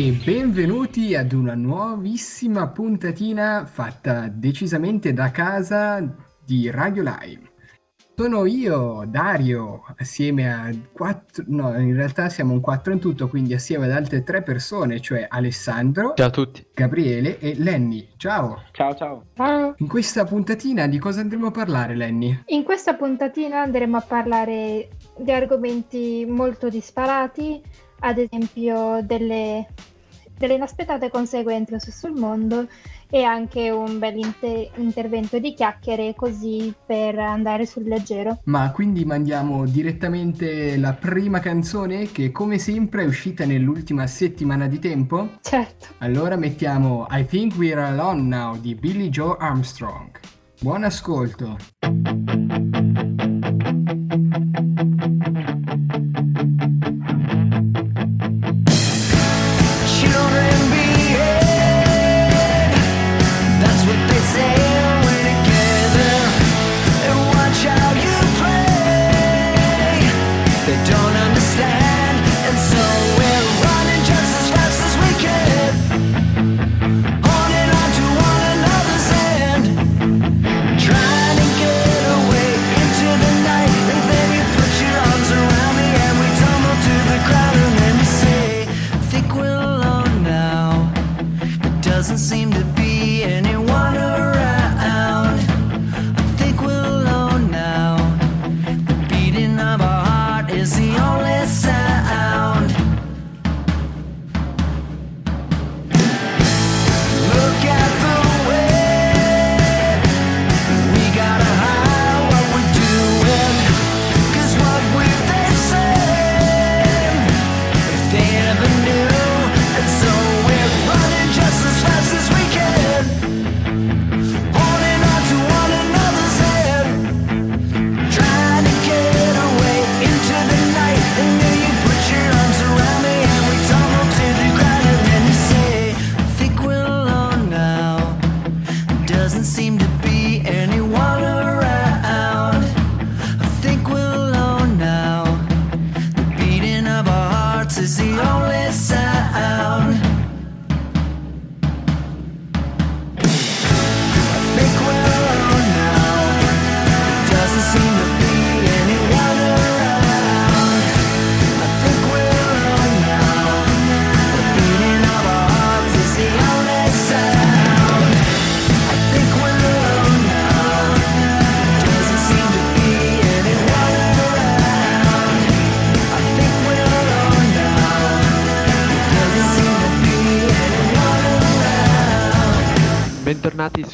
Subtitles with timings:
[0.00, 6.00] E benvenuti ad una nuovissima puntatina fatta decisamente da casa
[6.44, 7.50] di Radio Live.
[8.14, 13.54] Sono io, Dario, assieme a quattro, no, in realtà siamo un quattro in tutto, quindi
[13.54, 16.64] assieme ad altre tre persone, cioè Alessandro, Ciao a tutti.
[16.72, 18.10] Gabriele e Lenny.
[18.18, 18.62] Ciao!
[18.70, 19.24] Ciao ciao.
[19.34, 19.74] Ciao.
[19.78, 22.44] In questa puntatina di cosa andremo a parlare, Lenny?
[22.46, 27.60] In questa puntatina andremo a parlare di argomenti molto disparati,
[28.00, 29.66] ad esempio delle,
[30.38, 32.66] delle inaspettate conseguenze sul mondo
[33.10, 38.40] e anche un bel inte- intervento di chiacchiere così per andare sul leggero.
[38.44, 44.78] Ma quindi mandiamo direttamente la prima canzone che come sempre è uscita nell'ultima settimana di
[44.78, 45.30] tempo?
[45.40, 45.88] Certo.
[45.98, 50.10] Allora mettiamo I Think We're Alone Now di Billy Joe Armstrong.
[50.60, 51.56] Buon ascolto.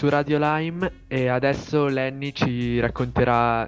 [0.05, 3.67] Su Radio Lime e adesso Lenny ci racconterà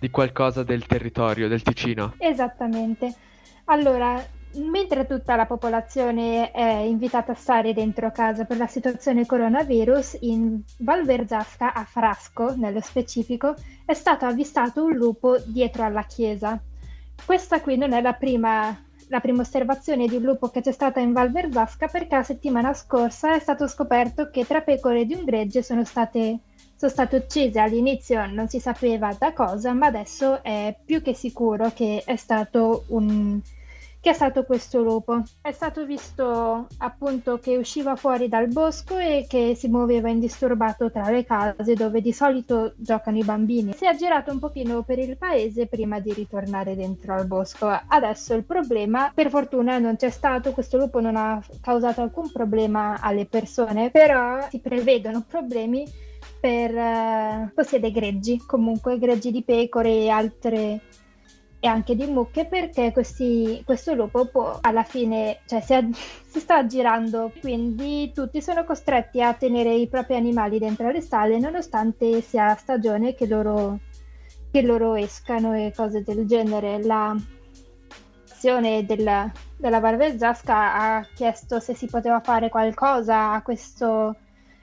[0.00, 2.14] di qualcosa del territorio, del Ticino.
[2.18, 3.14] Esattamente.
[3.66, 4.20] Allora,
[4.56, 10.60] mentre tutta la popolazione è invitata a stare dentro casa per la situazione coronavirus, in
[10.78, 13.54] Val Verzasca, a Frasco nello specifico,
[13.84, 16.60] è stato avvistato un lupo dietro alla chiesa.
[17.24, 18.76] Questa qui non è la prima,
[19.08, 22.74] la prima osservazione di un lupo che c'è stata in Val Verzasca perché la settimana
[22.74, 26.38] scorsa è stato scoperto che tre pecore di un gregge sono state,
[26.74, 27.60] sono state uccise.
[27.60, 32.84] All'inizio non si sapeva da cosa, ma adesso è più che sicuro che è stato
[32.88, 33.40] un,
[34.06, 35.24] che è stato questo lupo.
[35.42, 41.10] È stato visto appunto che usciva fuori dal bosco e che si muoveva indisturbato tra
[41.10, 43.72] le case dove di solito giocano i bambini.
[43.72, 47.66] Si è girato un pochino per il paese prima di ritornare dentro al bosco.
[47.66, 53.00] Adesso il problema, per fortuna, non c'è stato, questo lupo non ha causato alcun problema
[53.00, 55.84] alle persone, però si prevedono problemi
[56.38, 60.80] per eh, possiede greggi, comunque greggi di pecore e altre
[61.58, 66.40] e anche di mucche perché questi, questo lupo può alla fine cioè, si, a- si
[66.40, 67.32] sta aggirando.
[67.40, 73.14] Quindi tutti sono costretti a tenere i propri animali dentro le stalle nonostante sia stagione
[73.14, 73.78] che loro,
[74.50, 76.82] che loro escano e cose del genere.
[76.82, 77.16] La
[78.46, 84.16] l'associazione della, della Barbezzasca ha chiesto se si poteva fare qualcosa a questo,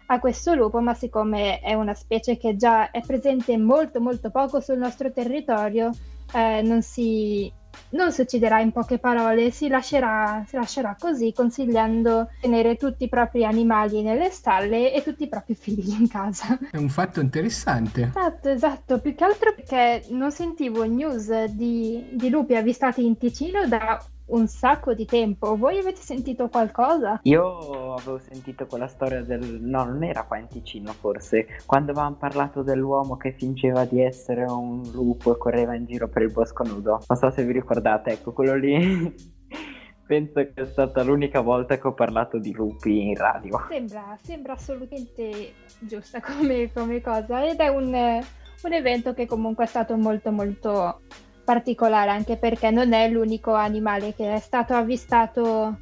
[0.06, 4.62] a questo lupo, ma siccome è una specie che già è presente molto molto poco
[4.62, 5.92] sul nostro territorio,
[6.34, 7.52] eh, non, si,
[7.92, 13.10] non si ucciderà in poche parole, si lascerà, si lascerà così, consigliando tenere tutti i
[13.10, 16.58] propri animali nelle stalle e tutti i propri figli in casa.
[16.72, 18.12] È un fatto interessante.
[18.16, 23.68] Esatto, esatto, più che altro perché non sentivo news di, di lupi avvistati in Ticino
[23.68, 25.58] da un sacco di tempo.
[25.58, 27.20] Voi avete sentito qualcosa?
[27.24, 29.60] Io avevo sentito quella storia del...
[29.62, 34.44] no, non era qua in Ticino forse, quando avevamo parlato dell'uomo che fingeva di essere
[34.44, 37.02] un lupo e correva in giro per il bosco nudo.
[37.08, 39.14] Non so se vi ricordate, ecco, quello lì
[40.06, 43.66] penso che è stata l'unica volta che ho parlato di lupi in radio.
[43.70, 49.68] Sembra, sembra assolutamente giusta come, come cosa ed è un, un evento che comunque è
[49.68, 51.02] stato molto molto
[51.44, 55.78] particolare anche perché non è l'unico animale che è stato avvistato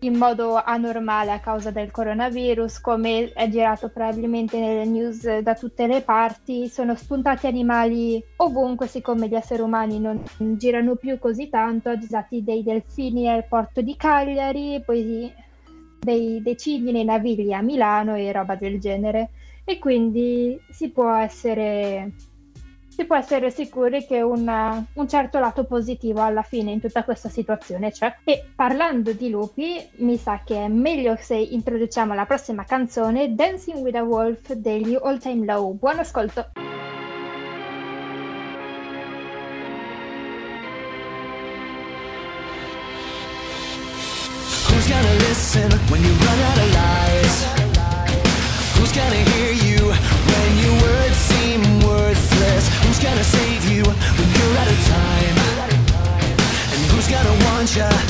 [0.00, 5.86] in modo anormale a causa del coronavirus, come è girato probabilmente nelle news da tutte
[5.86, 11.90] le parti, sono spuntati animali ovunque, siccome gli esseri umani non girano più così tanto,
[11.90, 15.32] usati dei delfini al porto di Cagliari, poi
[15.98, 19.30] dei, cigni nei navigli a Milano e roba del genere.
[19.64, 22.12] E quindi si può essere
[22.98, 27.28] si può essere sicuri che una- un certo lato positivo alla fine in tutta questa
[27.28, 28.12] situazione c'è.
[28.24, 33.78] E parlando di lupi, mi sa che è meglio se introduciamo la prossima canzone, Dancing
[33.84, 35.74] with a Wolf degli All Time Low.
[35.74, 36.50] Buon ascolto!
[44.66, 47.46] Who's gonna listen when you run out of lies?
[48.74, 49.37] Who's gonna hear
[57.76, 58.07] gonna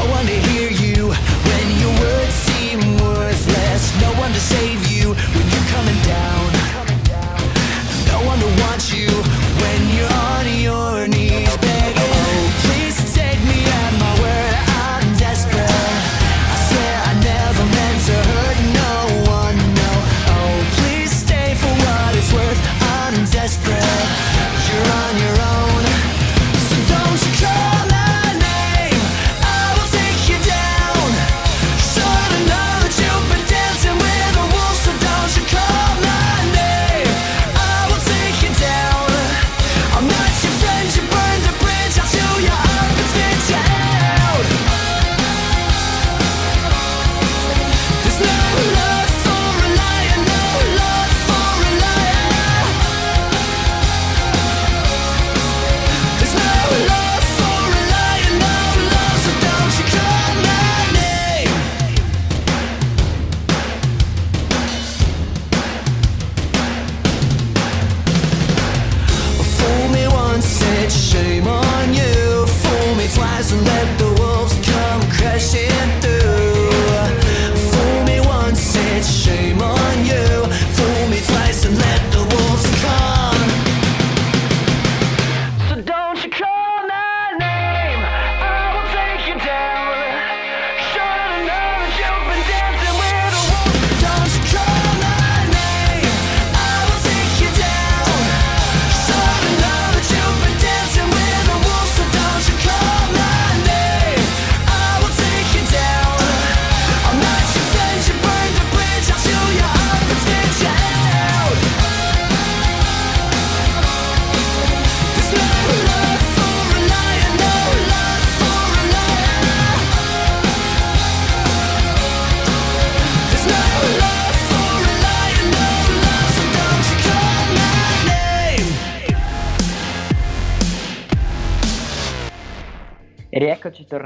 [0.00, 3.82] no one to hear you when your words seem worthless.
[4.00, 6.46] No one to save you when you're coming down.
[8.06, 9.19] No one to want you.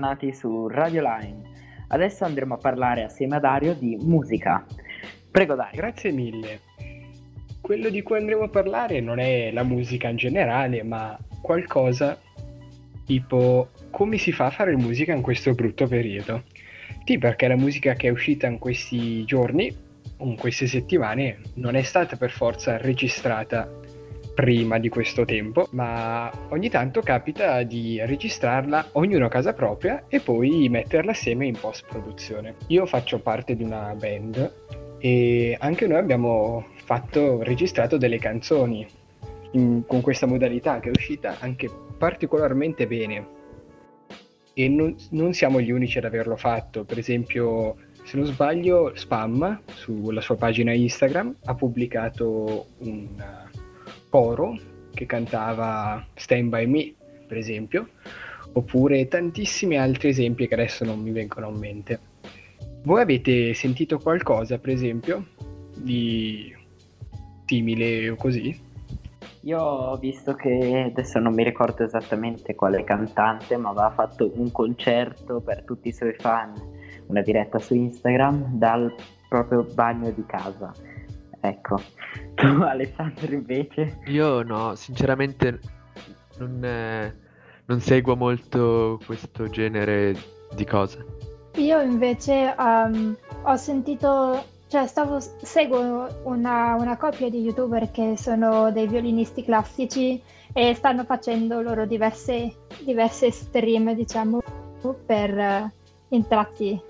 [0.05, 1.43] Rieccoci tornati su Radio Line.
[1.89, 4.65] Adesso andremo a parlare assieme a Dario di musica.
[5.31, 5.81] Prego Dario.
[5.81, 6.61] Grazie mille.
[7.61, 12.19] Quello di cui andremo a parlare non è la musica in generale, ma qualcosa
[13.07, 16.45] tipo come si fa a fare musica in questo brutto periodo.
[17.05, 19.75] Sì, perché la musica che è uscita in questi giorni,
[20.19, 23.69] in queste settimane, non è stata per forza registrata
[24.35, 30.21] prima di questo tempo, ma ogni tanto capita di registrarla ognuno a casa propria e
[30.21, 32.57] poi metterla assieme in post produzione.
[32.67, 34.53] Io faccio parte di una band
[34.99, 38.87] e anche noi abbiamo fatto registrato delle canzoni
[39.53, 43.27] in- con questa modalità che è uscita anche particolarmente bene
[44.53, 49.63] e non, non siamo gli unici ad averlo fatto per esempio se non sbaglio Spam
[49.67, 53.09] sulla sua pagina Instagram ha pubblicato un
[54.15, 54.57] coro
[54.93, 56.95] che cantava Stand By Me
[57.27, 57.89] per esempio
[58.53, 62.01] oppure tantissimi altri esempi che adesso non mi vengono in mente
[62.85, 65.27] voi avete sentito qualcosa per esempio
[65.75, 66.55] di
[67.45, 68.57] simile o così?
[69.41, 74.51] Io ho visto che adesso non mi ricordo esattamente quale cantante, ma aveva fatto un
[74.51, 76.55] concerto per tutti i suoi fan,
[77.09, 78.95] una diretta su Instagram dal
[79.29, 80.73] proprio bagno di casa.
[81.45, 81.79] Ecco,
[82.35, 83.99] tu Alessandro invece?
[84.07, 85.61] Io no, sinceramente
[86.39, 87.15] non, eh,
[87.67, 90.17] non seguo molto questo genere
[90.55, 91.05] di cose.
[91.57, 98.73] Io invece um, ho sentito, cioè stavo, seguo una, una coppia di youtuber che sono
[98.73, 100.21] dei violinisti classici
[100.55, 104.41] e stanno facendo loro diverse, diverse stream, diciamo,
[105.05, 105.73] per eh,
[106.09, 106.81] intratti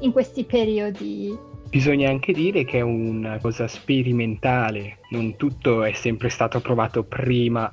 [0.00, 1.49] in questi periodi.
[1.70, 7.72] Bisogna anche dire che è una cosa sperimentale, non tutto è sempre stato provato prima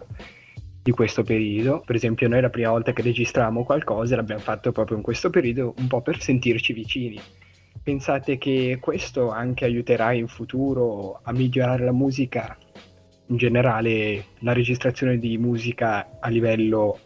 [0.84, 1.82] di questo periodo.
[1.84, 5.74] Per esempio, noi la prima volta che registravamo qualcosa l'abbiamo fatto proprio in questo periodo,
[5.80, 7.20] un po' per sentirci vicini.
[7.82, 12.56] Pensate che questo anche aiuterà in futuro a migliorare la musica,
[13.30, 17.00] in generale la registrazione di musica a livello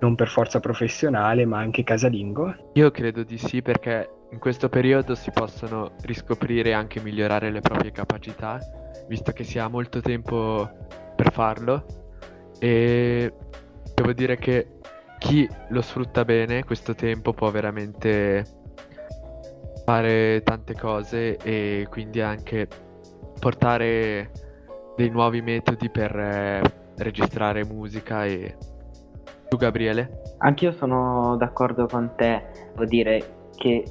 [0.00, 2.70] non per forza professionale, ma anche casalingo?
[2.72, 7.60] Io credo di sì perché in questo periodo si possono riscoprire e anche migliorare le
[7.60, 8.58] proprie capacità,
[9.08, 10.68] visto che si ha molto tempo
[11.14, 11.84] per farlo
[12.58, 13.32] e
[13.94, 14.78] devo dire che
[15.18, 18.44] chi lo sfrutta bene questo tempo può veramente
[19.84, 22.66] fare tante cose e quindi anche
[23.38, 24.30] portare
[24.96, 26.62] dei nuovi metodi per eh,
[26.96, 28.56] registrare musica e
[29.48, 30.22] tu Gabriele?
[30.38, 32.42] Anch'io sono d'accordo con te,
[32.72, 33.84] devo dire che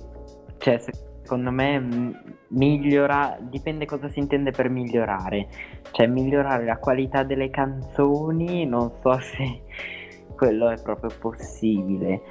[0.57, 0.79] cioè,
[1.21, 5.47] secondo me mh, migliora, dipende cosa si intende per migliorare,
[5.91, 9.61] cioè migliorare la qualità delle canzoni, non so se
[10.35, 12.21] quello è proprio possibile,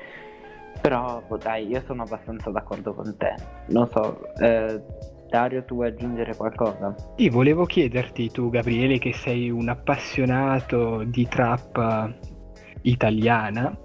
[0.80, 3.34] però dai, io sono abbastanza d'accordo con te,
[3.68, 4.80] non so, eh,
[5.28, 6.94] Dario tu vuoi aggiungere qualcosa?
[7.16, 12.14] Sì, volevo chiederti tu, Gabriele, che sei un appassionato di trap
[12.82, 13.76] italiana,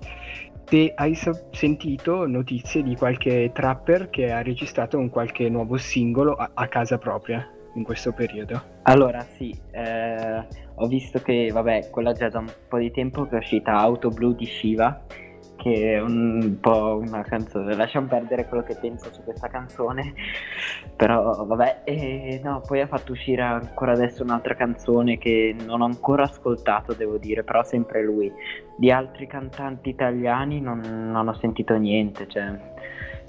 [0.70, 1.18] se hai
[1.50, 7.00] sentito notizie di qualche trapper che ha registrato un qualche nuovo singolo a, a casa
[7.00, 8.62] propria in questo periodo.
[8.84, 10.46] Allora sì, eh,
[10.76, 14.10] ho visto che, vabbè, quella già da un po' di tempo che è uscita Auto
[14.10, 15.06] Blu di Shiva,
[15.62, 20.13] che è un po' una canzone, lasciamo perdere quello che penso su questa canzone,
[20.96, 25.86] però vabbè, e no, poi ha fatto uscire ancora adesso un'altra canzone che non ho
[25.86, 28.32] ancora ascoltato, devo dire, però sempre lui.
[28.78, 32.58] Di altri cantanti italiani non, non ho sentito niente, cioè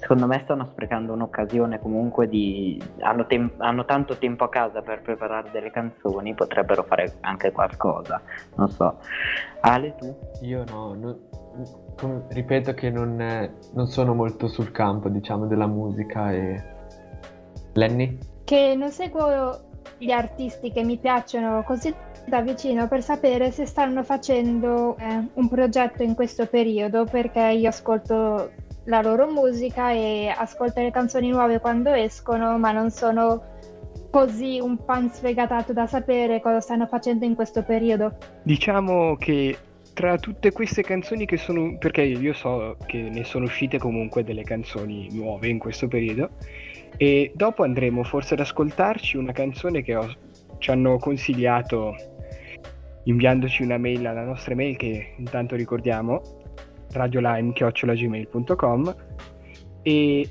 [0.01, 2.81] secondo me stanno sprecando un'occasione comunque di...
[3.01, 8.19] Hanno, tem- hanno tanto tempo a casa per preparare delle canzoni, potrebbero fare anche qualcosa,
[8.55, 8.97] non so.
[9.61, 10.17] Ale tu?
[10.41, 10.97] Io no,
[11.95, 13.15] com- ripeto che non,
[13.73, 16.63] non sono molto sul campo, diciamo, della musica e...
[17.73, 18.17] Lenny?
[18.43, 21.93] Che non seguo gli artisti che mi piacciono così
[22.25, 27.69] da vicino per sapere se stanno facendo eh, un progetto in questo periodo, perché io
[27.69, 33.41] ascolto la loro musica e ascolto le canzoni nuove quando escono, ma non sono
[34.11, 38.17] così un fan sfegatato da sapere cosa stanno facendo in questo periodo.
[38.43, 39.57] Diciamo che
[39.93, 44.43] tra tutte queste canzoni che sono, perché io so che ne sono uscite comunque delle
[44.43, 46.31] canzoni nuove in questo periodo,
[46.97, 50.13] e dopo andremo forse ad ascoltarci una canzone che ho-
[50.57, 51.95] ci hanno consigliato
[53.05, 56.40] inviandoci una mail alla nostra mail che intanto ricordiamo
[56.91, 58.95] radiolime.gmail.com
[59.81, 60.29] e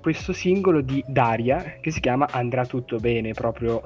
[0.00, 3.82] questo singolo di Daria che si chiama Andrà tutto bene proprio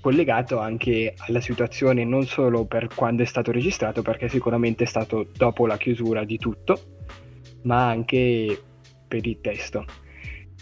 [0.00, 5.28] collegato anche alla situazione non solo per quando è stato registrato perché sicuramente è stato
[5.36, 6.80] dopo la chiusura di tutto
[7.62, 8.60] ma anche
[9.06, 9.84] per il testo.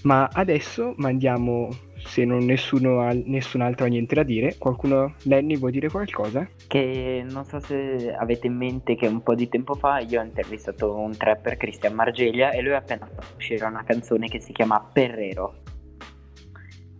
[0.02, 1.68] Ma adesso mandiamo,
[2.04, 6.48] se non nessuno ha, nessun altro ha niente da dire, qualcuno, Lenny, vuoi dire qualcosa?
[6.66, 10.24] Che non so se avete in mente che un po' di tempo fa io ho
[10.24, 14.52] intervistato un trapper Cristian Margeglia e lui ha appena fatto uscire una canzone che si
[14.52, 15.62] chiama Perrero.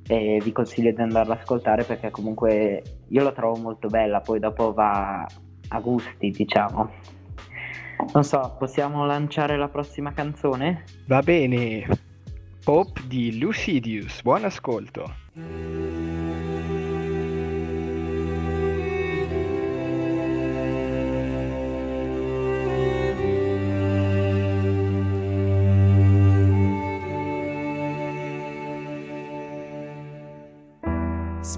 [0.06, 4.38] E vi consiglio di andarla ad ascoltare perché comunque io la trovo molto bella, poi
[4.38, 5.26] dopo va
[5.68, 6.90] a gusti, diciamo.
[8.12, 10.84] Non so, possiamo lanciare la prossima canzone?
[11.06, 11.87] Va bene,
[12.64, 15.84] Pop di Lucidius, buon ascolto.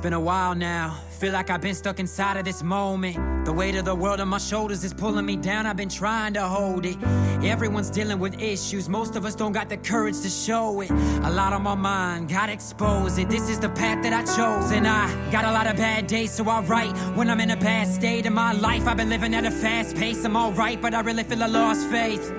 [0.06, 0.96] Been a while now.
[1.18, 3.44] Feel like I've been stuck inside of this moment.
[3.44, 5.66] The weight of the world on my shoulders is pulling me down.
[5.66, 6.96] I've been trying to hold it.
[7.42, 8.88] Everyone's dealing with issues.
[8.88, 10.90] Most of us don't got the courage to show it.
[10.90, 13.28] A lot on my mind, gotta expose it.
[13.28, 14.70] This is the path that I chose.
[14.70, 17.56] And I got a lot of bad days, so I write when I'm in a
[17.56, 18.86] bad state of my life.
[18.86, 20.24] I've been living at a fast pace.
[20.24, 22.32] I'm alright, but I really feel I lost faith.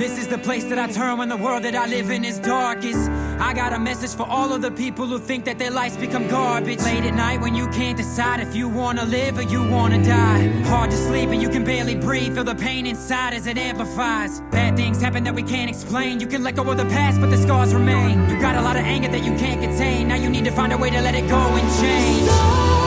[0.00, 2.38] This is the place that I turn when the world that I live in is
[2.38, 3.10] darkest.
[3.38, 6.26] I got a message for all of the people who think that their lives become
[6.26, 6.80] garbage.
[6.80, 10.48] Late at night when you can't decide if you wanna live or you wanna die.
[10.62, 12.34] Hard to sleep and you can barely breathe.
[12.34, 14.40] Feel the pain inside as it amplifies.
[14.50, 16.18] Bad things happen that we can't explain.
[16.18, 18.26] You can let go of the past, but the scars remain.
[18.30, 20.08] You got a lot of anger that you can't contain.
[20.08, 22.79] Now you need to find a way to let it go and change.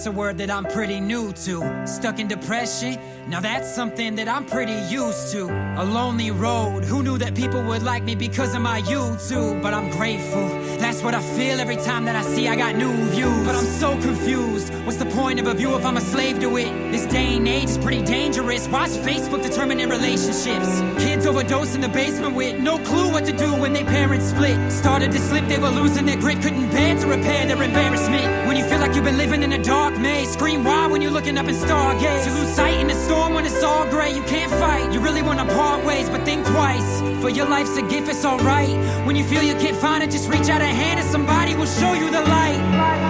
[0.00, 1.86] That's a word that I'm pretty new to.
[1.86, 2.98] Stuck in depression?
[3.28, 5.44] Now that's something that I'm pretty used to.
[5.76, 6.84] A lonely road.
[6.84, 9.60] Who knew that people would like me because of my YouTube?
[9.60, 10.48] But I'm grateful.
[10.78, 13.46] That's what I feel every time that I see I got new views.
[13.46, 14.72] But I'm so confused.
[14.86, 16.70] What's the point of a view if I'm a slave to it?
[16.90, 18.68] This day and age is pretty dangerous.
[18.68, 20.80] Why's Facebook determining relationships?
[21.04, 24.72] Kids overdose in the basement with no clue what to do when their parents split.
[24.72, 28.48] Started to slip, they were losing their grip, couldn't bear to repair their embarrassment.
[28.50, 31.12] When you feel like you've been living in a dark maze, scream why when you're
[31.12, 32.26] looking up in stargaze.
[32.26, 34.12] You lose sight in the storm when it's all gray.
[34.12, 34.92] You can't fight.
[34.92, 37.00] You really wanna part ways, but think twice.
[37.20, 38.76] For your life's a gift, it's alright.
[39.06, 41.64] When you feel you can't find it, just reach out a hand and somebody will
[41.66, 43.09] show you the light.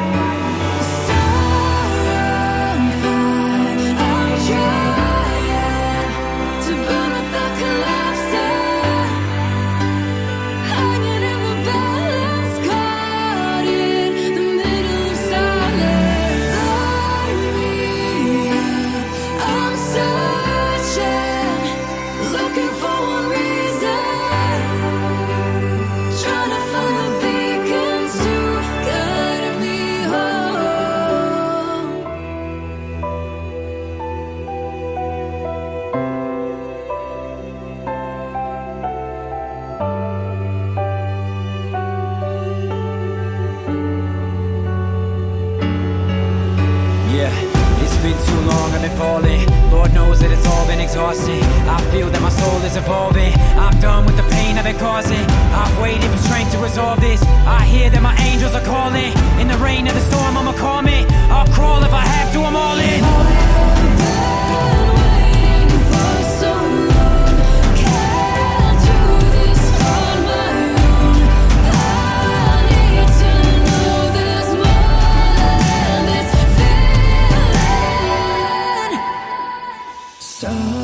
[80.40, 80.79] Stop.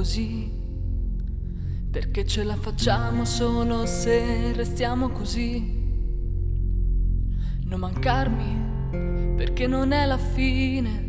[0.00, 0.50] Così,
[1.90, 5.78] perché ce la facciamo solo se restiamo così.
[7.64, 11.04] Non mancarmi, perché non è la fine,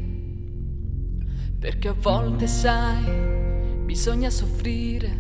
[1.58, 5.18] perché a volte sai, bisogna soffrire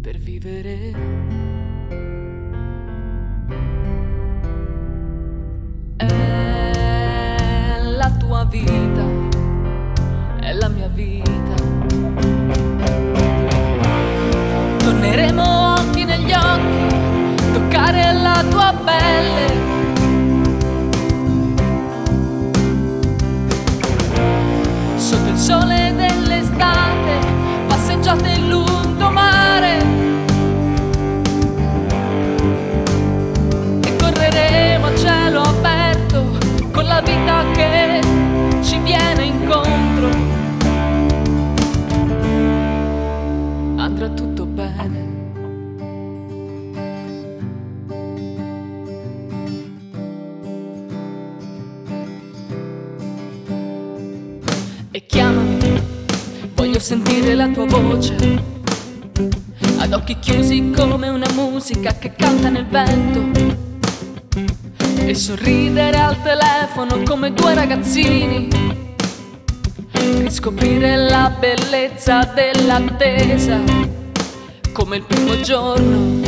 [0.00, 1.51] per vivere.
[56.82, 58.12] Sentire la tua voce.
[59.78, 63.40] Ad occhi chiusi come una musica che canta nel vento.
[64.96, 68.48] E sorridere al telefono come due ragazzini.
[69.92, 73.60] Riscoprire la bellezza dell'attesa
[74.72, 76.20] come il primo giorno.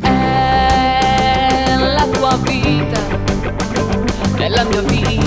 [0.00, 3.00] È la tua vita,
[4.38, 5.23] è la mia vita.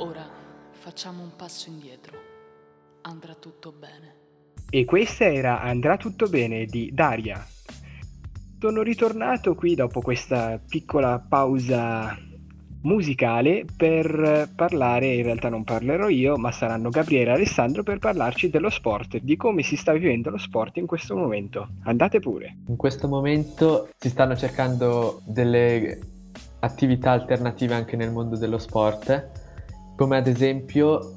[0.00, 0.24] Ora
[0.70, 2.16] facciamo un passo indietro.
[3.02, 4.14] Andrà tutto bene.
[4.70, 7.44] E questa era Andrà tutto bene di Daria.
[8.60, 12.16] Sono ritornato qui dopo questa piccola pausa
[12.82, 18.50] musicale per parlare, in realtà non parlerò io, ma saranno Gabriele e Alessandro per parlarci
[18.50, 21.70] dello sport, di come si sta vivendo lo sport in questo momento.
[21.82, 22.58] Andate pure.
[22.68, 25.98] In questo momento si stanno cercando delle
[26.60, 29.37] attività alternative anche nel mondo dello sport,
[29.98, 31.14] come ad esempio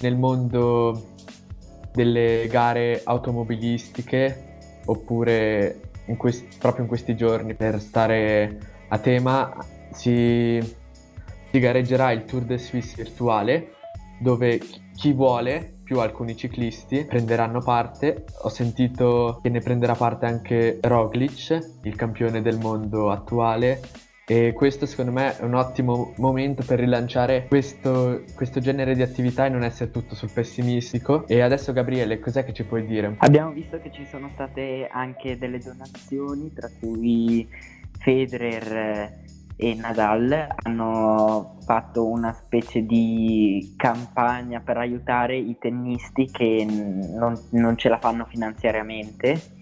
[0.00, 1.10] nel mondo
[1.92, 4.56] delle gare automobilistiche
[4.86, 8.58] oppure in quest- proprio in questi giorni per stare
[8.88, 9.54] a tema
[9.92, 10.58] si,
[11.50, 13.74] si gareggerà il Tour de Suisse virtuale
[14.18, 14.58] dove
[14.94, 18.24] chi- vuole più alcuni ciclisti prenderanno parte.
[18.44, 23.82] Ho sentito che ne prenderà parte anche Roglic, il campione del mondo attuale.
[24.26, 29.44] E questo secondo me è un ottimo momento per rilanciare questo, questo genere di attività
[29.44, 31.28] e non essere tutto sul pessimistico.
[31.28, 33.16] E adesso Gabriele, cos'è che ci puoi dire?
[33.18, 37.46] Abbiamo visto che ci sono state anche delle donazioni, tra cui
[37.98, 39.22] Federer eh,
[39.56, 47.76] e Nadal hanno fatto una specie di campagna per aiutare i tennisti che non, non
[47.76, 49.52] ce la fanno finanziariamente.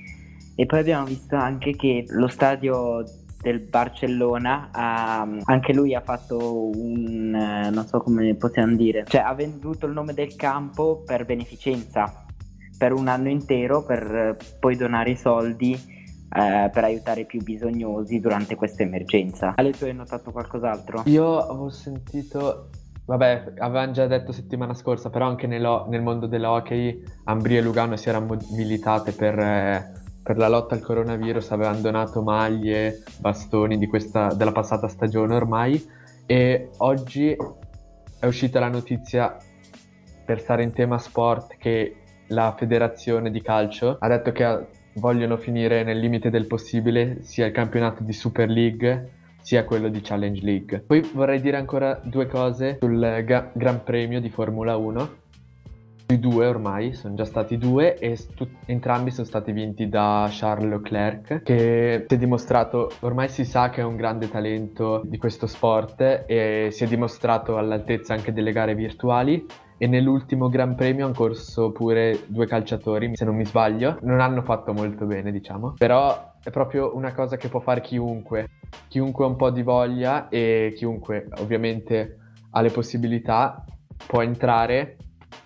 [0.55, 3.05] E poi abbiamo visto anche che lo stadio
[3.43, 9.21] del Barcellona ha- anche lui ha fatto un eh, non so come possiamo dire, cioè
[9.21, 12.25] ha venduto il nome del campo per beneficenza
[12.79, 17.43] per un anno intero per eh, poi donare i soldi eh, per aiutare i più
[17.43, 19.55] bisognosi durante questa emergenza.
[19.57, 21.03] Ale, tu hai notato qualcos'altro?
[21.07, 22.71] Io avevo sentito,
[23.05, 28.09] vabbè, avevamo già detto settimana scorsa, però anche nel mondo dell'hockey Ambria e Lugano si
[28.09, 34.53] erano mobilitate per, eh, per la lotta al coronavirus, avevano donato maglie, bastoni questa, della
[34.53, 35.85] passata stagione ormai
[36.27, 37.37] e oggi
[38.19, 39.37] è uscita la notizia
[40.25, 41.97] per stare in tema sport che
[42.29, 47.53] la federazione di calcio ha detto che vogliono finire nel limite del possibile sia il
[47.53, 49.11] campionato di Super League
[49.43, 50.81] sia quello di Challenge League.
[50.81, 55.21] Poi vorrei dire ancora due cose sul Ga- Gran Premio di Formula 1.
[56.19, 61.43] Due ormai, sono già stati due e stu- entrambi sono stati vinti da Charles Leclerc
[61.43, 66.25] che si è dimostrato, ormai si sa che è un grande talento di questo sport
[66.27, 69.45] e si è dimostrato all'altezza anche delle gare virtuali
[69.83, 73.99] e nell'ultimo Gran Premio hanno corso pure due calciatori, se non mi sbaglio.
[74.03, 75.75] Non hanno fatto molto bene, diciamo.
[75.77, 78.49] Però è proprio una cosa che può fare chiunque.
[78.87, 82.19] Chiunque ha un po' di voglia e chiunque ovviamente
[82.51, 83.65] ha le possibilità
[84.07, 84.99] può entrare.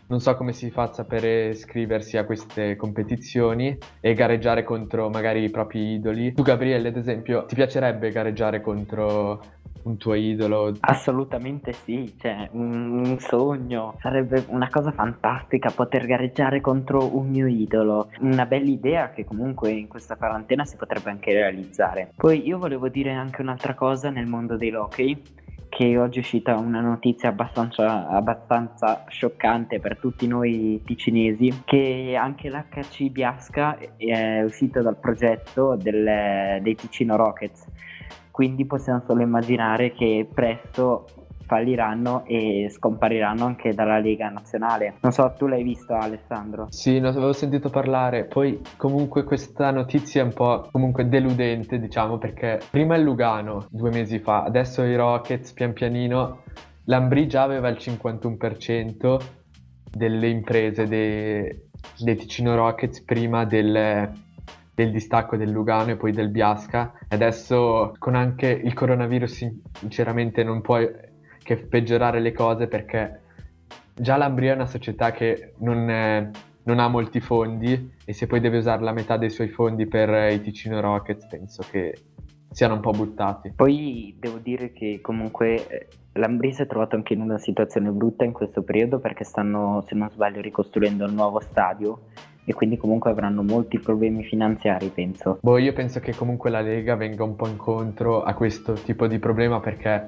[0.08, 5.50] Non so come si faccia per iscriversi a queste competizioni e gareggiare contro magari i
[5.50, 6.32] propri idoli.
[6.32, 9.42] Tu Gabriele, ad esempio, ti piacerebbe gareggiare contro
[9.82, 10.76] un tuo idolo?
[10.80, 18.10] Assolutamente sì, cioè un sogno, sarebbe una cosa fantastica poter gareggiare contro un mio idolo,
[18.20, 22.12] una bella idea che comunque in questa quarantena si potrebbe anche realizzare.
[22.14, 25.20] Poi io volevo dire anche un'altra cosa nel mondo dei hockey,
[25.76, 32.48] che oggi è uscita una notizia abbastanza, abbastanza scioccante per tutti noi ticinesi, che anche
[32.48, 37.66] l'HC Biasca è uscito dal progetto del- dei Ticino Rockets.
[38.30, 41.08] Quindi possiamo solo immaginare che presto
[41.46, 44.94] falliranno e scompariranno anche dalla Lega Nazionale.
[45.00, 46.66] Non so, tu l'hai visto Alessandro?
[46.70, 52.18] Sì, ne avevo sentito parlare, poi comunque questa notizia è un po' comunque deludente, diciamo,
[52.18, 56.42] perché prima il Lugano, due mesi fa, adesso i Rockets, pian pianino,
[56.84, 59.18] l'Ambri già aveva il 51%
[59.90, 61.48] delle imprese dei,
[61.98, 64.12] dei Ticino Rockets prima del,
[64.74, 70.42] del distacco del Lugano e poi del Biasca, adesso con anche il coronavirus sin- sinceramente
[70.42, 70.78] non può
[71.46, 73.20] che peggiorare le cose perché
[73.94, 76.28] già l'Ambria è una società che non, è-
[76.64, 80.12] non ha molti fondi e se poi deve usare la metà dei suoi fondi per
[80.12, 81.94] eh, i Ticino Rockets penso che
[82.50, 83.52] siano un po' buttati.
[83.54, 88.24] Poi devo dire che comunque eh, l'Ambri si è trovato anche in una situazione brutta
[88.24, 92.00] in questo periodo perché stanno, se non sbaglio, ricostruendo il nuovo stadio
[92.44, 95.38] e quindi comunque avranno molti problemi finanziari, penso.
[95.42, 99.18] Boh, io penso che comunque la Lega venga un po' incontro a questo tipo di
[99.18, 100.04] problema perché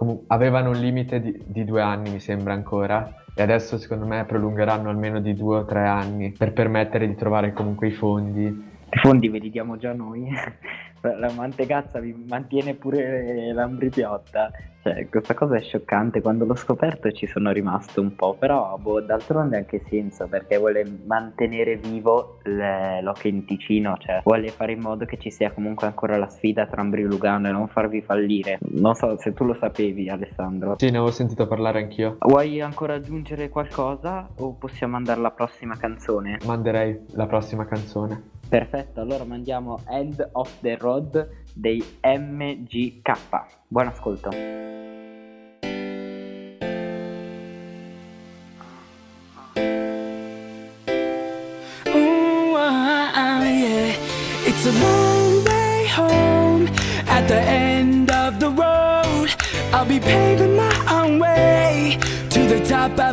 [0.00, 4.24] comu- avevano un limite di, di due anni, mi sembra ancora, e adesso secondo me
[4.24, 8.44] prolungheranno almeno di due o tre anni per permettere di trovare comunque i fondi.
[8.44, 10.26] I fondi ve li diamo già noi.
[11.02, 14.50] La mantegazza vi mantiene pure l'Ambri Piotta.
[14.82, 16.22] Cioè, questa cosa è scioccante.
[16.22, 18.34] Quando l'ho scoperto ci sono rimasto un po'.
[18.38, 23.96] Però, boh, d'altronde anche senso perché vuole mantenere vivo l'hockey in Ticino.
[23.98, 27.06] Cioè, vuole fare in modo che ci sia comunque ancora la sfida tra Ambri e
[27.06, 28.58] Lugano e non farvi fallire.
[28.60, 30.76] Non so se tu lo sapevi, Alessandro.
[30.78, 32.16] Sì, ne avevo sentito parlare anch'io.
[32.20, 36.38] Vuoi ancora aggiungere qualcosa o possiamo andare alla prossima canzone?
[36.46, 38.38] Manderei la prossima canzone.
[38.50, 43.12] Perfetto, allora mandiamo End of the Road dei MGK.
[43.68, 44.30] Buon ascolto.
[52.56, 53.94] Ah, ah, yeah.
[54.44, 56.68] It's a long way home
[57.06, 59.30] at the end of the road.
[59.72, 60.59] I'll be paving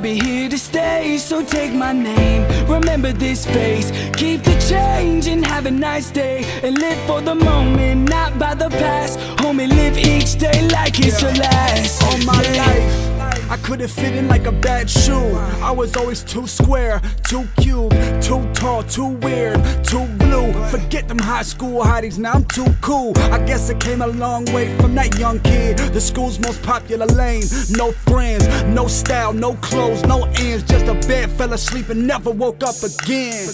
[0.07, 1.17] be here to stay.
[1.17, 3.91] So take my name, remember this face.
[4.15, 6.45] Keep the change and have a nice day.
[6.63, 9.19] And live for the moment, not by the past.
[9.41, 12.03] Homie, live each day like it's your last.
[12.03, 13.06] All my life,
[13.49, 15.35] I couldn't fit in like a bad shoe.
[15.61, 20.51] I was always too square, too cute, too tall, too weird, too blue.
[20.69, 23.13] Forget them high school hotties, now I'm too cool.
[23.17, 25.77] I guess I came a long way from that young kid.
[25.77, 27.43] The school's most popular lane.
[27.71, 30.63] No friends, no style, no clothes, no ends.
[30.63, 33.47] Just a bed, fell asleep and never woke up again.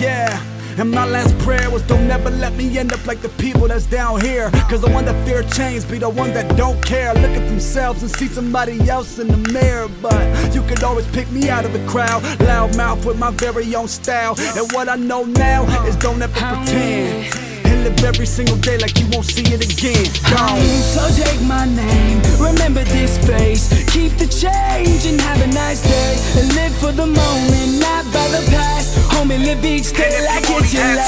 [0.00, 0.63] Yeah.
[0.76, 3.86] And my last prayer was don't never let me end up like the people that's
[3.86, 4.50] down here.
[4.68, 7.14] Cause the one that fear change be the one that don't care.
[7.14, 9.88] Look at themselves and see somebody else in the mirror.
[10.02, 12.22] But you could always pick me out of the crowd.
[12.40, 14.34] Loud mouth with my very own style.
[14.56, 17.32] And what I know now is don't ever pretend.
[17.66, 20.10] And live every single day like you won't see it again.
[20.28, 20.60] Gone.
[20.82, 23.68] So take my name, remember this face.
[23.92, 26.40] Keep the change and have a nice day.
[26.40, 28.93] And live for the moment, not by the past.
[29.14, 30.98] Homie, live each day like it's your had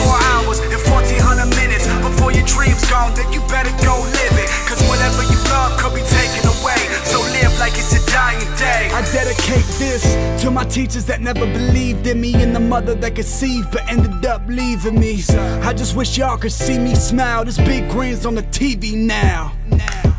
[0.00, 4.48] 24 hours and 1400 minutes before your dreams gone, then you better go live it.
[4.64, 6.80] Cause whatever you love could be taken away.
[7.04, 8.88] So live like it's your dying day.
[8.96, 10.02] I dedicate this
[10.42, 14.24] to my teachers that never believed in me and the mother that conceived but ended
[14.24, 15.22] up leaving me.
[15.60, 17.44] I just wish y'all could see me smile.
[17.44, 19.52] This big grin's on the TV now.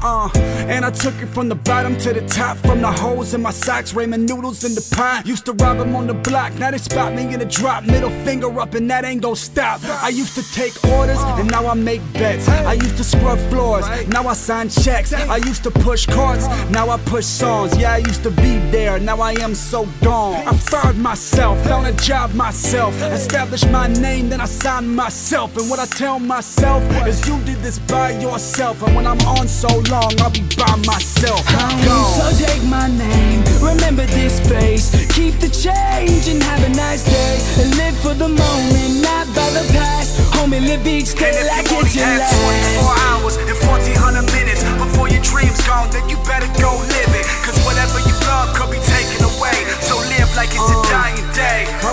[0.04, 0.30] Uh,
[0.68, 3.52] and I took it from the bottom to the top, from the holes in my
[3.52, 5.28] socks, ramen noodles in the pot.
[5.28, 8.10] Used to rob 'em on the block, now they spot me in a drop, middle
[8.26, 9.80] finger up, and that ain't gon' stop.
[10.02, 12.48] I used to take orders, and now I make bets.
[12.50, 15.14] I used to scrub floors, now I sign checks.
[15.14, 17.78] I used to push carts, now I push songs.
[17.78, 20.48] Yeah, I used to be there, now I am so gone.
[20.48, 25.56] I fired myself, found a job myself, established my name, then I signed myself.
[25.58, 28.82] And what I tell myself is, you did this by yourself.
[28.82, 31.44] And when I'm on so long, I'll be by myself.
[31.52, 31.84] Gone.
[32.16, 34.90] So take my name, remember this face.
[35.12, 37.36] Keep the change and have a nice day.
[37.62, 40.18] And live for the moment, not by the past.
[40.34, 42.41] Homie, live each day like if you only it's your last.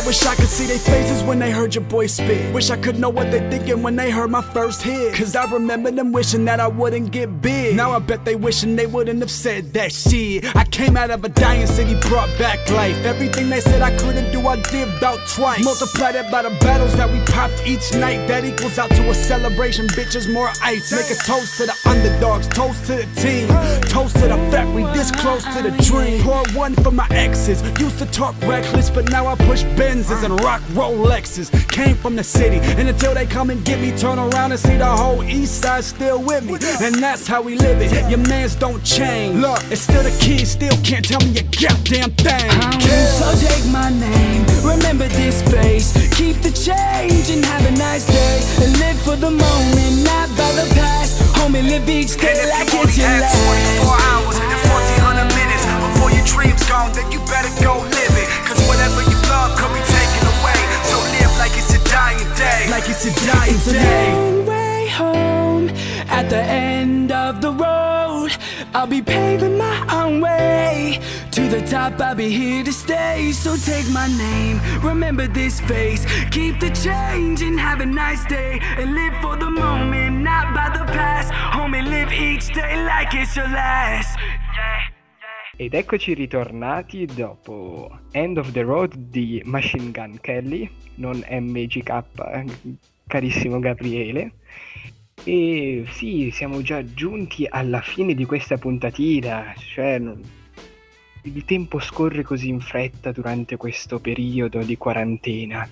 [0.09, 2.55] Wish I could see their faces when they heard your boy spit.
[2.55, 5.15] Wish I could know what they thinking when they heard my first hit.
[5.15, 7.77] Cause I remember them wishing that I wouldn't get big.
[7.77, 10.57] Now I bet they wishing they wouldn't have said that shit.
[10.57, 12.97] I came out of a dying city, brought back life.
[13.05, 15.63] Everything they said I couldn't do, I did about twice.
[15.63, 18.27] Multiply that by the battles that we popped each night.
[18.29, 20.91] That equals out to a celebration, bitches, more ice.
[20.91, 23.49] Make a toast to the underdogs, toast to the team.
[23.91, 26.23] Toast to the fact we this close to the dream.
[26.23, 27.61] Pour one for my exes.
[27.79, 29.65] Used to talk reckless, but now I push
[29.99, 31.51] Benzes and rock Rolexes.
[31.71, 34.77] Came from the city, and until they come and get me, turn around and see
[34.77, 36.55] the whole east side still with me.
[36.81, 37.91] And that's how we live it.
[38.09, 39.35] Your mans don't change.
[39.37, 42.51] Look, it's still the kids, still can't tell me a goddamn thing.
[43.19, 45.91] So take my name, remember this face.
[46.15, 48.39] Keep the change and have a nice day.
[48.63, 51.19] And live for the moment, not by the past.
[51.35, 53.35] Homie, live each day And like it's your last.
[53.83, 58.28] 24 hours and 1400 minutes before your dream's gone, then you better go live it.
[62.79, 64.45] Like it's a dying day.
[64.47, 65.69] way home
[66.09, 68.31] at the end of the road.
[68.73, 71.01] I'll be paving my own way
[71.33, 72.01] to the top.
[72.01, 73.33] I'll be here to stay.
[73.33, 76.07] So take my name, remember this face.
[76.31, 78.61] Keep the change and have a nice day.
[78.63, 81.33] And live for the moment, not by the past.
[81.33, 84.17] Homie, live each day like it's your last.
[85.61, 92.05] Ed eccoci ritornati dopo End of the Road di Machine Gun Kelly, non MGK,
[93.09, 94.35] carissimo Gabriele.
[95.25, 100.01] E sì, siamo già giunti alla fine di questa puntatina, cioè
[101.23, 105.69] il tempo scorre così in fretta durante questo periodo di quarantena.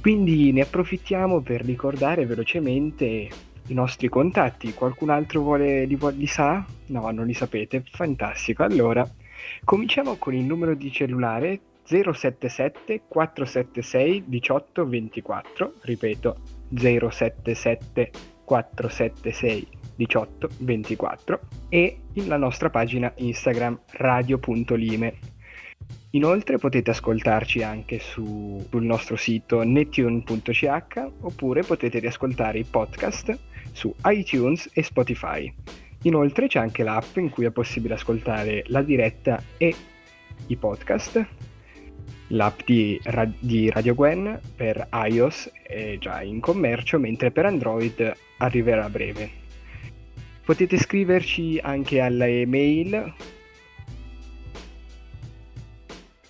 [0.00, 3.28] Quindi ne approfittiamo per ricordare velocemente
[3.68, 4.74] i nostri contatti.
[4.74, 6.64] Qualcun altro vuole, li, li sa?
[6.86, 7.82] No, non li sapete.
[7.90, 8.62] Fantastico.
[8.62, 9.08] Allora,
[9.64, 15.72] cominciamo con il numero di cellulare 077 476 1824.
[15.80, 16.36] Ripeto,
[16.74, 18.10] 077
[18.44, 25.36] 476 1824 e la nostra pagina Instagram radio.lime.
[26.10, 33.38] Inoltre potete ascoltarci anche su- sul nostro sito netune.ch oppure potete riascoltare i podcast
[33.72, 35.52] su iTunes e Spotify.
[36.02, 39.74] Inoltre c'è anche l'app in cui è possibile ascoltare la diretta e
[40.46, 41.26] i podcast.
[42.28, 43.00] L'app di,
[43.38, 49.30] di Radio Gwen per iOS è già in commercio, mentre per Android arriverà a breve.
[50.44, 53.14] Potete scriverci anche alla email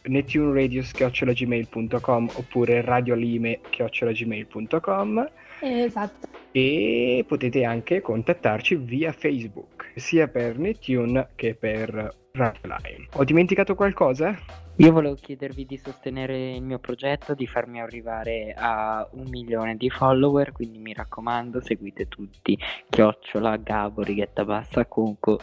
[0.08, 5.30] netuneradio.gmail.com oppure radiolime.gmail.com
[5.60, 6.37] Esatto.
[6.50, 13.08] E potete anche contattarci via Facebook, sia per Netune che per Lime.
[13.14, 14.66] Ho dimenticato qualcosa?
[14.80, 19.90] Io volevo chiedervi di sostenere il mio progetto, di farmi arrivare a un milione di
[19.90, 22.56] follower, quindi mi raccomando, seguite tutti,
[22.88, 25.38] chiocciola, Gabo, righetta bassa, comunque,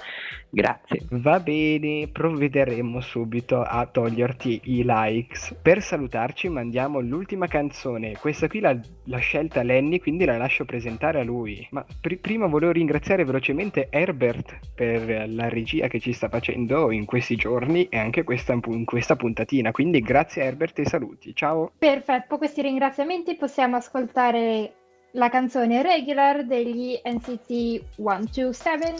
[0.49, 1.01] grazie.
[1.09, 5.53] Va bene, provvederemo subito a toglierti i likes.
[5.61, 8.13] Per salutarci mandiamo l'ultima canzone.
[8.13, 11.67] Questa qui l'ha, l'ha scelta Lenny, quindi la lascio presentare a lui.
[11.71, 17.03] Ma pri- prima volevo ringraziare velocemente Herbert per la regia che ci sta facendo in
[17.03, 19.71] questi giorni e anche questa, in questa puntatina.
[19.71, 21.33] Quindi grazie Herbert e saluti.
[21.35, 21.71] Ciao.
[21.77, 24.73] Perfetto, con questi ringraziamenti possiamo ascoltare
[25.11, 28.93] la canzone regular degli NCT 127.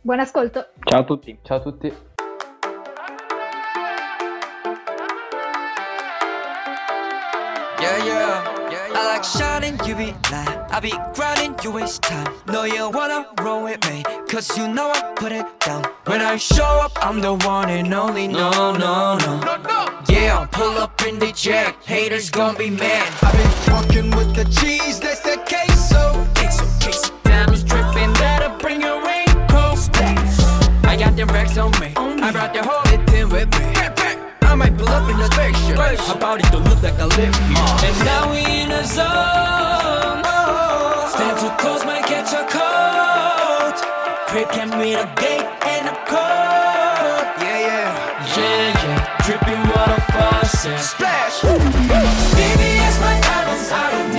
[0.00, 0.68] Buon ascolto!
[0.84, 1.36] Ciao a tutti.
[1.42, 1.92] Ciao a tutti.
[7.80, 8.21] Yeah, yeah.
[9.22, 10.58] I like shining, you be lying.
[10.70, 12.34] I be grinding, you waste time.
[12.48, 15.84] No, you wanna roll with me, cause you know I put it down.
[16.06, 18.26] When I show up, I'm the one and only.
[18.26, 19.40] No, no, no.
[20.08, 21.80] Yeah, I'll pull up in the jack.
[21.84, 23.06] Haters gonna be mad.
[23.22, 26.26] I've been fucking with the cheese, that's the queso.
[26.34, 27.14] Queso, queso.
[27.22, 28.12] Diamonds dripping,
[28.58, 29.88] bring your raincoat.
[30.84, 31.92] I got them racks on me.
[31.96, 33.71] I brought the whole thing with me.
[34.92, 35.32] Up in the.
[35.96, 37.82] How about it don't look like I live Mars?
[37.82, 40.20] And now we in a zone.
[41.08, 43.76] Stand too close, might catch a cold.
[44.28, 47.26] Crib can read a gate and a code.
[47.40, 48.36] Yeah, yeah.
[48.36, 49.00] Yeah, yeah.
[49.24, 50.78] Dripping water faucet.
[50.78, 51.40] Splash.
[51.40, 53.72] Baby, it's my diamonds.
[53.72, 54.11] I don't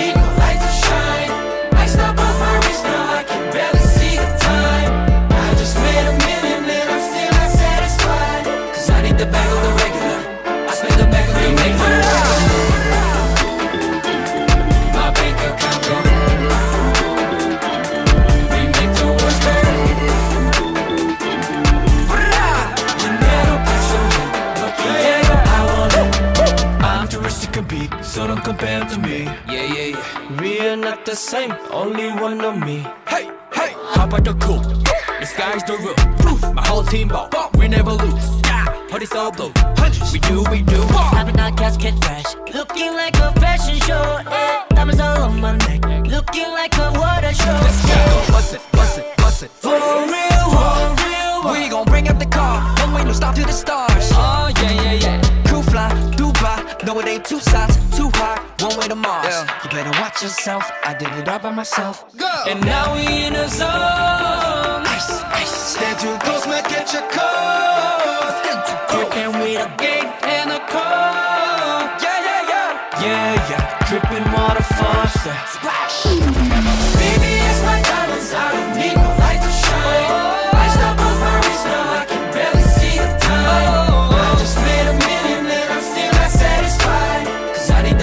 [27.53, 29.23] compete, so don't compare to me.
[29.47, 30.41] Yeah, yeah, yeah.
[30.41, 32.77] We are not the same, only one of me.
[33.07, 34.59] Hey, hey, how about the cool?
[35.19, 35.99] The sky's the roof.
[36.25, 36.41] Roof.
[36.53, 37.29] My whole team ball.
[37.55, 38.41] We never lose.
[38.45, 39.51] Yeah, party so blue.
[39.77, 40.11] Hundreds.
[40.11, 40.81] We do, we do.
[40.87, 44.19] Popping out casket fresh, looking like a fashion show.
[44.25, 47.59] Eh, diamonds all on my neck, looking like a water show.
[47.65, 48.33] Let's go.
[48.33, 49.51] Bust it, bust it, bust it.
[49.51, 51.53] For real, for real.
[51.53, 52.61] We gon' bring up the car.
[52.79, 54.09] One way, no stop to the stars.
[54.13, 55.22] Oh yeah, yeah, yeah.
[56.93, 57.05] Cool fly, Dubai.
[57.05, 58.39] No, it ain't two sides, too high.
[58.59, 59.35] One way to Mars.
[59.63, 60.69] You better watch yourself.
[60.83, 62.05] I did it all by myself.
[62.17, 62.29] Go.
[62.47, 64.85] And now we in a zone.
[64.85, 65.49] Ice, ice.
[65.73, 68.29] Stand too close, might catch a cold.
[68.43, 69.13] Stand too You close.
[69.13, 71.89] can read a gate and a code.
[72.03, 73.01] Yeah, yeah, yeah.
[73.01, 73.87] Yeah, yeah.
[73.89, 75.39] Dripping water faucet.
[75.49, 76.72] Splash.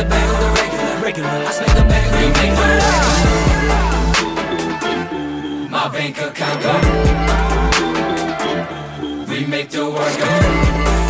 [0.03, 1.03] The bag of the regular.
[1.05, 1.29] regular.
[1.29, 2.81] I spend the bag of the regular.
[5.71, 6.75] My bank account go.
[9.31, 11.10] We make the world go.